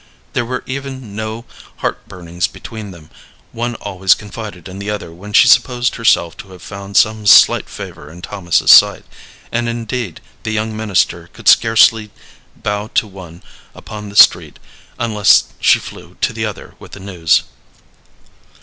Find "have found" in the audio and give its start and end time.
6.53-6.97